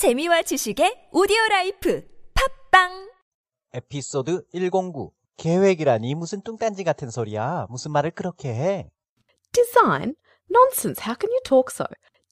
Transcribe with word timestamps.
재미와 0.00 0.40
지식의 0.40 1.10
오디오 1.12 1.36
라이프 1.50 2.02
팟빵 2.32 3.10
에피소드 3.74 4.46
109. 4.50 5.12
계획이라니 5.36 6.14
무슨 6.14 6.40
뚱딴지 6.40 6.84
같은 6.84 7.10
소리야. 7.10 7.66
무슨 7.68 7.92
말을 7.92 8.12
그렇게 8.12 8.48
해. 8.48 8.90
Design? 9.52 10.14
Nonsense, 10.50 11.04
how 11.04 11.14
can 11.20 11.30
you 11.30 11.40
talk 11.44 11.68
so? 11.68 11.84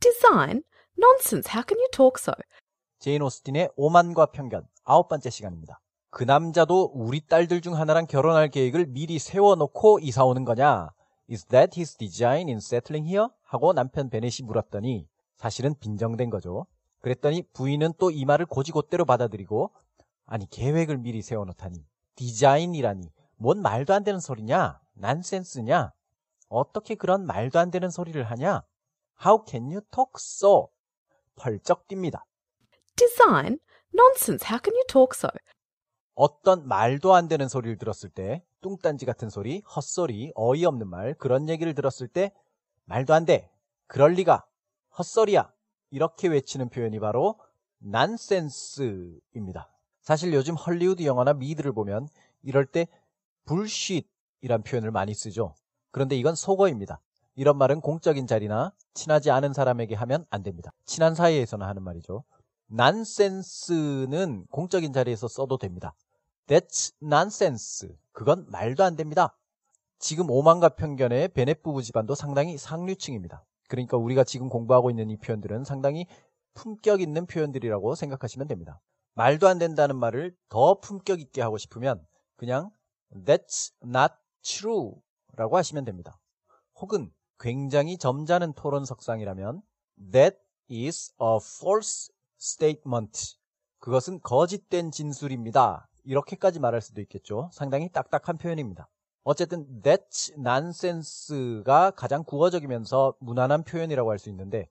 Design? 0.00 0.64
Nonsense, 0.98 1.48
how 1.54 1.62
can 1.64 1.78
you 1.78 1.86
talk 1.92 2.18
so? 2.18 2.32
제인 2.98 3.22
오스틴의 3.22 3.68
오만과 3.76 4.32
편견 4.32 4.66
아홉 4.82 5.06
번째 5.06 5.30
시간입니다. 5.30 5.78
그 6.10 6.24
남자도 6.24 6.90
우리 6.96 7.24
딸들 7.24 7.60
중 7.60 7.76
하나랑 7.76 8.08
결혼할 8.08 8.48
계획을 8.48 8.86
미리 8.86 9.20
세워놓고 9.20 10.00
이사 10.00 10.24
오는 10.24 10.44
거냐? 10.44 10.90
Is 11.30 11.44
that 11.44 11.78
his 11.78 11.96
design 11.96 12.48
in 12.48 12.56
settling 12.56 13.08
here? 13.08 13.28
하고 13.44 13.72
남편 13.72 14.10
베넷이 14.10 14.44
물었더니 14.48 15.06
사실은 15.36 15.76
빈정된 15.78 16.28
거죠. 16.28 16.66
그랬더니 17.02 17.42
부인은 17.52 17.94
또 17.98 18.10
이 18.10 18.24
말을 18.24 18.46
고지고대로 18.46 19.04
받아들이고 19.04 19.70
아니 20.26 20.48
계획을 20.48 20.98
미리 20.98 21.20
세워놓다니 21.22 21.84
디자인이라니 22.16 23.12
뭔 23.36 23.60
말도 23.60 23.92
안 23.92 24.04
되는 24.04 24.20
소리냐? 24.20 24.80
난센스냐? 24.94 25.92
어떻게 26.48 26.94
그런 26.94 27.26
말도 27.26 27.58
안 27.58 27.70
되는 27.70 27.90
소리를 27.90 28.22
하냐? 28.22 28.62
How 29.24 29.44
can 29.46 29.64
you 29.64 29.80
talk 29.90 30.12
so? 30.16 30.68
펄쩍 31.36 31.88
뜁니다. 31.88 32.24
Design? 32.96 33.58
Nonsense, 33.94 34.46
how 34.48 34.60
can 34.62 34.74
you 34.74 34.84
talk 34.86 35.10
so? 35.14 35.28
어떤 36.14 36.66
말도 36.68 37.14
안 37.14 37.26
되는 37.28 37.48
소리를 37.48 37.78
들었을 37.78 38.10
때, 38.10 38.44
뚱딴지 38.60 39.06
같은 39.06 39.30
소리, 39.30 39.62
헛소리, 39.62 40.32
어이없는 40.34 40.88
말, 40.88 41.14
그런 41.14 41.48
얘기를 41.48 41.74
들었을 41.74 42.06
때, 42.06 42.32
말도 42.84 43.14
안 43.14 43.24
돼. 43.24 43.50
그럴 43.86 44.12
리가. 44.12 44.44
헛소리야. 44.98 45.51
이렇게 45.92 46.26
외치는 46.26 46.70
표현이 46.70 46.98
바로 46.98 47.38
난센스입니다. 47.78 49.68
사실 50.00 50.32
요즘 50.32 50.54
헐리우드 50.54 51.04
영화나 51.04 51.34
미드를 51.34 51.72
보면 51.72 52.08
이럴 52.42 52.66
때 52.66 52.88
불쉿이란 53.44 54.62
표현을 54.64 54.90
많이 54.90 55.14
쓰죠. 55.14 55.54
그런데 55.90 56.16
이건 56.16 56.34
속어입니다. 56.34 57.00
이런 57.34 57.56
말은 57.58 57.80
공적인 57.82 58.26
자리나 58.26 58.72
친하지 58.94 59.30
않은 59.30 59.52
사람에게 59.52 59.94
하면 59.94 60.24
안 60.30 60.42
됩니다. 60.42 60.72
친한 60.86 61.14
사이에서는 61.14 61.64
하는 61.64 61.82
말이죠. 61.82 62.24
난센스는 62.66 64.46
공적인 64.50 64.92
자리에서 64.94 65.28
써도 65.28 65.58
됩니다. 65.58 65.94
That's 66.46 66.94
nonsense. 67.02 67.90
그건 68.12 68.46
말도 68.48 68.82
안 68.82 68.96
됩니다. 68.96 69.36
지금 69.98 70.30
오만과 70.30 70.70
편견의 70.70 71.28
베넷 71.28 71.62
부부 71.62 71.82
집안도 71.82 72.14
상당히 72.14 72.56
상류층입니다. 72.56 73.44
그러니까 73.72 73.96
우리가 73.96 74.22
지금 74.22 74.50
공부하고 74.50 74.90
있는 74.90 75.08
이 75.08 75.16
표현들은 75.16 75.64
상당히 75.64 76.06
품격 76.52 77.00
있는 77.00 77.24
표현들이라고 77.24 77.94
생각하시면 77.94 78.46
됩니다. 78.46 78.82
말도 79.14 79.48
안 79.48 79.58
된다는 79.58 79.96
말을 79.96 80.36
더 80.50 80.78
품격 80.78 81.22
있게 81.22 81.40
하고 81.40 81.56
싶으면 81.56 82.06
그냥 82.36 82.70
That's 83.14 83.72
not 83.82 84.12
true 84.42 84.92
라고 85.38 85.56
하시면 85.56 85.86
됩니다. 85.86 86.18
혹은 86.82 87.10
굉장히 87.38 87.96
점잖은 87.96 88.52
토론 88.52 88.84
석상이라면 88.84 89.62
That 90.12 90.36
is 90.70 91.14
a 91.22 91.38
false 91.40 92.12
statement. 92.38 93.38
그것은 93.78 94.20
거짓된 94.20 94.90
진술입니다. 94.90 95.88
이렇게까지 96.04 96.60
말할 96.60 96.82
수도 96.82 97.00
있겠죠. 97.00 97.48
상당히 97.54 97.90
딱딱한 97.90 98.36
표현입니다. 98.36 98.90
어쨌든 99.24 99.66
that's 99.82 100.32
nonsense가 100.38 101.92
가장 101.92 102.24
국어적이면서 102.24 103.14
무난한 103.20 103.62
표현이라고 103.64 104.10
할 104.10 104.18
수 104.18 104.28
있는데 104.30 104.68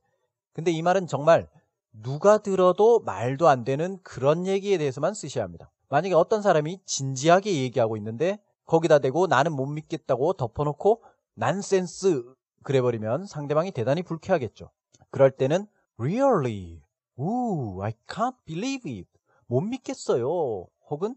근데 0.54 0.72
이 0.72 0.82
말은 0.82 1.08
정말 1.08 1.48
누가 1.94 2.38
들어도 2.38 3.00
말도 3.00 3.48
안 3.48 3.64
되는 3.64 3.98
그런 4.04 4.46
얘기에 4.46 4.78
대해서만 4.78 5.14
쓰셔야 5.14 5.44
합니다. 5.44 5.72
만약에 5.90 6.14
어떤 6.14 6.42
사람이 6.42 6.82
진지하게 6.86 7.56
얘기하고 7.64 7.98
있는데 7.98 8.40
거기다 8.66 9.00
대고 9.00 9.28
나는 9.28 9.54
못 9.54 9.66
믿겠다고 9.66 10.34
덮어놓고 10.34 11.04
난센스 11.34 12.24
그래버리면 12.64 13.26
상대방이 13.26 13.72
대단히 13.72 14.04
불쾌하겠죠. 14.04 14.70
그럴 15.10 15.32
때는 15.32 15.68
really, 15.98 16.82
우, 17.18 17.82
I 17.82 17.94
can't 18.08 18.36
believe 18.46 18.90
it. 18.92 19.10
못 19.48 19.62
믿겠어요. 19.62 20.68
혹은 20.90 21.16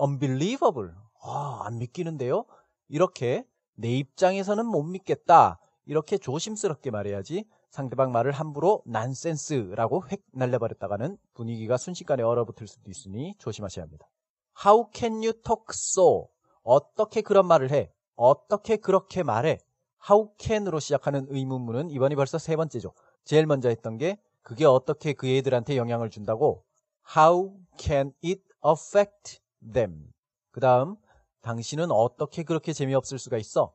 unbelievable. 0.00 0.92
아, 1.22 1.62
안 1.64 1.78
믿기는데요? 1.78 2.44
이렇게 2.88 3.44
내 3.74 3.96
입장에서는 3.96 4.66
못 4.66 4.82
믿겠다. 4.82 5.58
이렇게 5.84 6.18
조심스럽게 6.18 6.90
말해야지 6.90 7.44
상대방 7.70 8.10
말을 8.10 8.32
함부로 8.32 8.82
난센스라고 8.86 10.08
획 10.10 10.22
날려버렸다가는 10.32 11.16
분위기가 11.34 11.76
순식간에 11.76 12.22
얼어붙을 12.22 12.66
수도 12.66 12.90
있으니 12.90 13.34
조심하셔야 13.38 13.84
합니다. 13.84 14.08
How 14.64 14.86
can 14.92 15.14
you 15.16 15.32
talk 15.32 15.66
so? 15.70 16.28
어떻게 16.62 17.20
그런 17.20 17.46
말을 17.46 17.70
해? 17.70 17.92
어떻게 18.16 18.76
그렇게 18.76 19.22
말해? 19.22 19.58
How 20.08 20.30
can으로 20.38 20.80
시작하는 20.80 21.26
의문문은 21.28 21.90
이번이 21.90 22.16
벌써 22.16 22.38
세 22.38 22.56
번째죠. 22.56 22.92
제일 23.24 23.46
먼저 23.46 23.68
했던 23.68 23.98
게 23.98 24.18
그게 24.42 24.64
어떻게 24.64 25.12
그 25.12 25.28
애들한테 25.28 25.76
영향을 25.76 26.10
준다고? 26.10 26.64
How 27.16 27.52
can 27.78 28.12
it 28.24 28.42
affect 28.64 29.40
them? 29.60 30.12
그 30.50 30.60
다음 30.60 30.96
당신은 31.46 31.92
어떻게 31.92 32.42
그렇게 32.42 32.72
재미없을 32.72 33.20
수가 33.20 33.38
있어? 33.38 33.72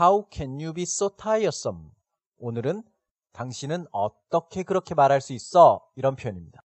How 0.00 0.24
can 0.32 0.52
you 0.58 0.72
be 0.72 0.84
so 0.84 1.10
tiresome? 1.10 1.90
오늘은 2.38 2.82
당신은 3.32 3.88
어떻게 3.92 4.62
그렇게 4.62 4.94
말할 4.94 5.20
수 5.20 5.34
있어? 5.34 5.86
이런 5.96 6.16
표현입니다. 6.16 6.64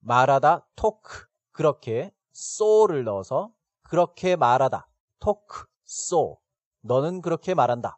말하다, 0.00 0.66
talk. 0.74 1.28
그렇게, 1.52 2.12
so를 2.34 3.04
넣어서 3.04 3.52
그렇게 3.84 4.34
말하다. 4.34 4.88
talk, 5.20 5.70
so. 5.86 6.38
너는 6.80 7.20
그렇게 7.22 7.54
말한다. 7.54 7.96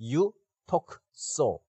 You 0.00 0.32
talk 0.66 0.98
so. 1.14 1.60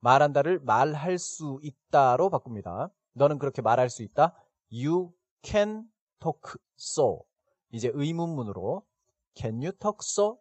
말한다를 0.00 0.60
말할 0.60 1.16
수 1.16 1.60
있다로 1.62 2.28
바꿉니다. 2.28 2.90
너는 3.14 3.38
그렇게 3.38 3.62
말할 3.62 3.88
수 3.88 4.02
있다. 4.02 4.34
You 4.70 5.14
can 5.42 5.88
talk 6.20 6.60
so. 6.78 7.24
이제 7.72 7.90
의문문으로 7.94 8.84
Can 9.36 9.62
you 9.62 9.72
talk 9.72 9.98
so? 10.02 10.38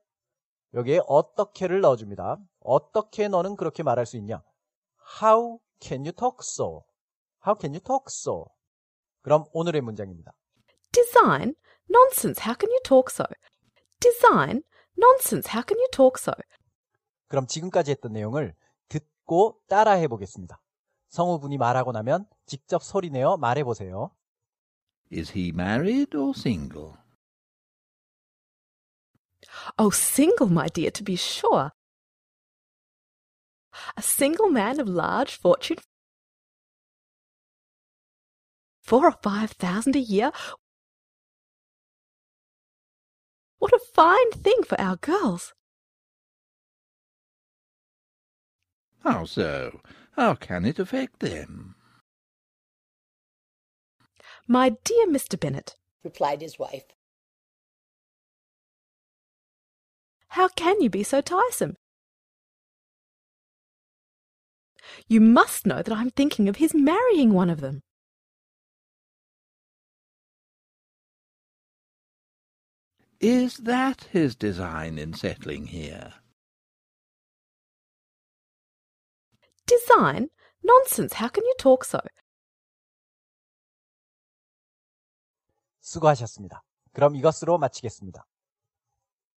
여기에 0.73 1.01
어떻게를 1.07 1.81
넣어줍니다. 1.81 2.37
어떻게 2.59 3.27
너는 3.27 3.55
그렇게 3.55 3.83
말할 3.83 4.05
수 4.05 4.17
있냐? 4.17 4.43
How 5.21 5.59
can 5.81 6.01
you 6.01 6.11
talk 6.11 6.37
so? 6.41 6.83
How 7.45 7.57
can 7.59 7.73
you 7.73 7.79
talk 7.79 8.05
so? 8.07 8.45
그럼 9.21 9.45
오늘의 9.53 9.81
문장입니다. 9.81 10.31
Design? 10.91 11.55
Nonsense, 11.89 12.43
how 12.43 12.55
can 12.59 12.69
you 12.71 12.79
talk 12.83 13.07
so? 13.09 13.25
Design? 13.99 14.63
Nonsense, 14.97 15.49
how 15.49 15.63
can 15.65 15.79
you 15.79 15.87
talk 15.91 16.19
so? 16.19 16.33
그럼 17.27 17.47
지금까지 17.47 17.91
했던 17.91 18.13
내용을 18.13 18.55
듣고 18.87 19.59
따라해 19.67 20.07
보겠습니다. 20.07 20.61
성우분이 21.09 21.57
말하고 21.57 21.91
나면 21.91 22.27
직접 22.45 22.83
소리내어 22.83 23.37
말해 23.37 23.63
보세요. 23.63 24.11
Is 25.11 25.31
he 25.35 25.49
married 25.49 26.15
or 26.15 26.33
single? 26.35 26.93
Oh, 29.77 29.89
single, 29.89 30.47
my 30.47 30.67
dear, 30.67 30.91
to 30.91 31.03
be 31.03 31.15
sure. 31.15 31.71
A 33.95 34.01
single 34.01 34.49
man 34.49 34.79
of 34.79 34.87
large 34.87 35.35
fortune? 35.35 35.77
Four 38.81 39.05
or 39.05 39.15
five 39.23 39.51
thousand 39.51 39.95
a 39.95 39.99
year? 39.99 40.31
What 43.59 43.73
a 43.73 43.79
fine 43.93 44.31
thing 44.31 44.63
for 44.63 44.79
our 44.79 44.95
girls! 44.95 45.53
How 49.03 49.25
so? 49.25 49.81
How 50.13 50.33
can 50.35 50.65
it 50.65 50.79
affect 50.79 51.19
them? 51.19 51.75
My 54.47 54.69
dear 54.83 55.07
Mr. 55.07 55.39
Bennet, 55.39 55.75
replied 56.03 56.41
his 56.41 56.57
wife. 56.57 56.85
how 60.28 60.48
can 60.48 60.80
you 60.80 60.90
be 60.90 61.02
so 61.02 61.20
tiresome? 61.20 61.76
You 65.08 65.20
must 65.20 65.66
know 65.66 65.82
that 65.82 65.92
I'm 65.94 66.10
thinking 66.10 66.48
of 66.48 66.56
his 66.56 66.74
marrying 66.74 67.32
one 67.32 67.50
of 67.50 67.60
them. 67.60 67.82
Is 73.20 73.56
that 73.58 74.08
his 74.12 74.34
design 74.34 74.98
in 74.98 75.14
settling 75.14 75.66
here? 75.66 76.12
Design? 79.66 80.28
Nonsense, 80.62 81.14
how 81.14 81.28
can 81.28 81.44
you 81.44 81.54
talk 81.58 81.84
so? 81.84 82.00
수고하셨습니다. 85.80 86.62
그럼 86.92 87.16
이것으로 87.16 87.58
마치겠습니다. 87.58 88.26